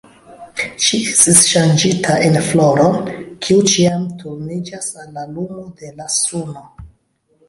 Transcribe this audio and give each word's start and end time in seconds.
Ŝi 0.83 0.99
estis 1.09 1.41
ŝanĝita 1.49 2.15
en 2.29 2.39
floron, 2.47 2.97
kiu 3.47 3.59
ĉiam 3.73 4.07
turniĝas 4.23 4.87
al 5.05 5.13
la 5.19 5.27
lumo 5.37 5.67
de 5.83 5.93
la 6.01 6.09
suno. 6.15 6.65